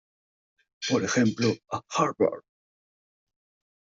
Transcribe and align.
por 0.87 1.03
ejemplo, 1.03 1.53
a 1.69 1.79
Harvard. 1.95 2.41